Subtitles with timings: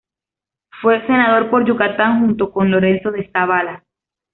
[0.81, 3.83] Fue senador por Yucatán junto con Lorenzo de Zavala.